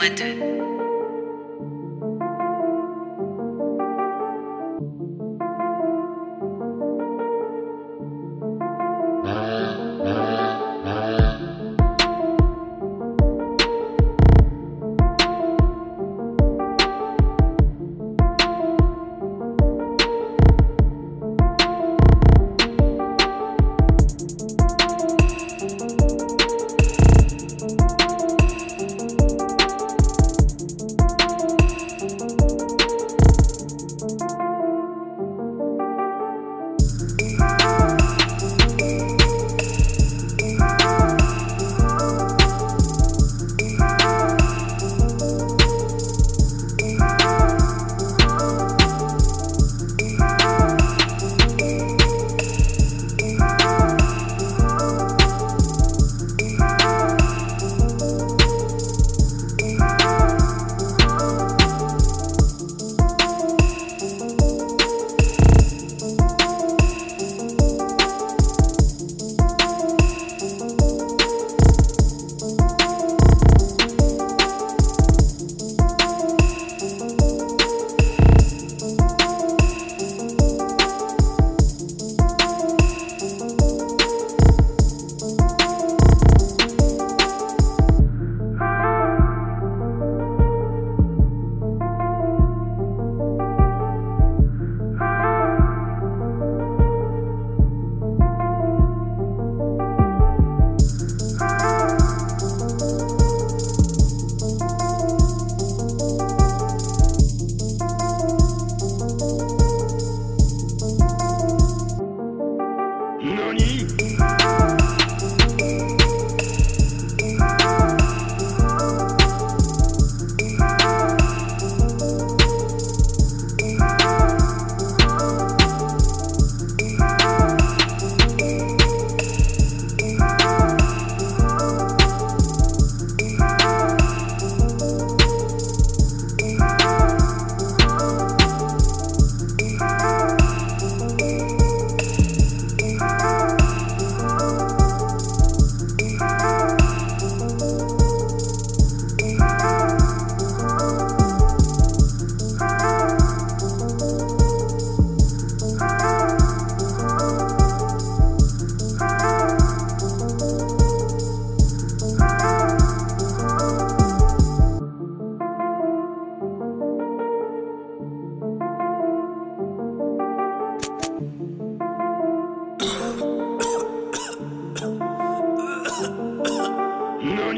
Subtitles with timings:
[0.00, 0.79] Winton.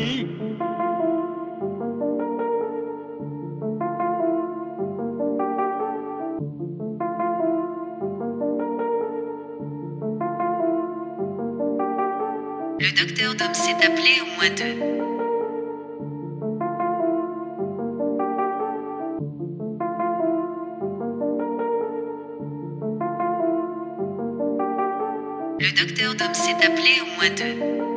[0.00, 0.06] Le
[12.96, 14.76] docteur Dom s'est appelé au moins deux.
[25.58, 27.89] Le docteur Dom s'est appelé au moins deux.